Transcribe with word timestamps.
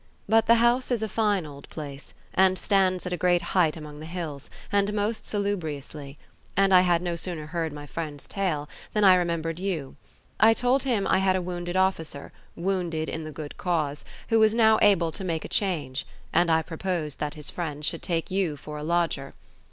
But 0.27 0.47
the 0.47 0.55
house 0.55 0.89
is 0.89 1.03
a 1.03 1.07
fine 1.07 1.45
old 1.45 1.69
place, 1.69 2.15
and 2.33 2.57
stands 2.57 3.05
at 3.05 3.13
a 3.13 3.17
great 3.17 3.43
height 3.53 3.77
among 3.77 3.99
the 3.99 4.07
hills, 4.07 4.49
and 4.71 4.91
most 4.95 5.27
salubriously; 5.27 6.17
and 6.57 6.73
I 6.73 6.81
had 6.81 7.03
no 7.03 7.15
sooner 7.15 7.45
heard 7.45 7.71
my 7.71 7.85
friend's 7.85 8.27
tale, 8.27 8.67
than 8.93 9.03
I 9.03 9.13
remembered 9.13 9.59
you. 9.59 9.95
I 10.39 10.55
told 10.55 10.81
him 10.81 11.05
I 11.05 11.19
had 11.19 11.35
a 11.35 11.39
wounded 11.43 11.75
officer, 11.75 12.31
wounded 12.55 13.09
in 13.09 13.25
the 13.25 13.31
good 13.31 13.57
cause, 13.57 14.03
who 14.29 14.39
was 14.39 14.55
now 14.55 14.79
able 14.81 15.11
to 15.11 15.23
make 15.23 15.45
a 15.45 15.47
change; 15.47 16.07
and 16.33 16.49
I 16.49 16.63
proposed 16.63 17.19
that 17.19 17.35
his 17.35 17.51
friends 17.51 17.85
should 17.85 18.01
take 18.01 18.31
you 18.31 18.57
for 18.57 18.79
a 18.79 18.83
lodger. 18.83 19.35